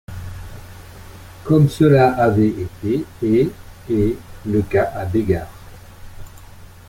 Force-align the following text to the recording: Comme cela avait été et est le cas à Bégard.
Comme 1.43 1.69
cela 1.69 2.13
avait 2.17 2.47
été 2.47 3.05
et 3.21 3.51
est 3.91 4.17
le 4.47 4.61
cas 4.63 4.91
à 4.95 5.05
Bégard. 5.05 5.53